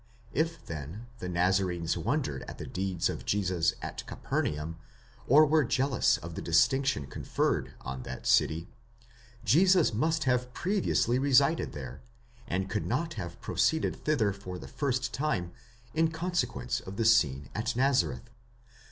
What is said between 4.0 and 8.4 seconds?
Capernaum, or were jealous of the distinction conferred on that